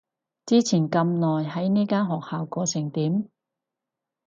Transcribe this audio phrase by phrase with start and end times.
[0.47, 3.29] 之前咁耐喺呢間學校過成點？